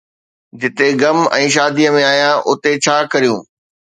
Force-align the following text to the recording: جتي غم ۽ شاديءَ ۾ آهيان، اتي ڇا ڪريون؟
جتي 0.61 0.87
غم 1.01 1.19
۽ 1.37 1.43
شاديءَ 1.55 1.93
۾ 1.97 2.01
آهيان، 2.11 2.41
اتي 2.51 2.71
ڇا 2.87 2.95
ڪريون؟ 3.11 3.41